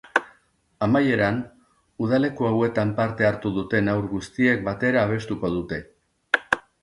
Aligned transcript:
Amaieran, 0.85 1.35
udaleku 2.05 2.47
hauetan 2.51 2.93
parte 3.01 3.27
hartu 3.29 3.51
duten 3.59 3.93
haur 3.93 4.09
guztiek 4.15 4.63
batera 4.69 5.03
abestuko 5.09 5.55
dute. 5.59 5.81